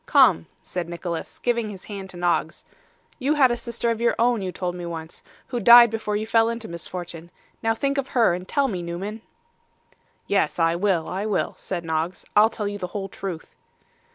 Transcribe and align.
Come,' 0.07 0.47
said 0.63 0.89
Nicholas, 0.89 1.37
giving 1.37 1.69
his 1.69 1.85
hand 1.85 2.09
to 2.09 2.17
Noggs. 2.17 2.65
'You 3.19 3.35
had 3.35 3.51
a 3.51 3.55
sister 3.55 3.91
of 3.91 4.01
your 4.01 4.15
own, 4.17 4.41
you 4.41 4.51
told 4.51 4.73
me 4.73 4.83
once, 4.83 5.21
who 5.49 5.59
died 5.59 5.91
before 5.91 6.15
you 6.15 6.25
fell 6.25 6.49
into 6.49 6.67
misfortune. 6.67 7.29
Now 7.61 7.75
think 7.75 7.99
of 7.99 8.07
her, 8.17 8.33
and 8.33 8.47
tell 8.47 8.67
me, 8.67 8.81
Newman.' 8.81 9.21
'Yes, 10.25 10.57
I 10.57 10.75
will, 10.75 11.07
I 11.07 11.27
will,' 11.27 11.53
said 11.55 11.85
Noggs. 11.85 12.25
'I'll 12.35 12.49
tell 12.49 12.67
you 12.67 12.79
the 12.79 12.87
whole 12.97 13.09
truth. 13.09 13.55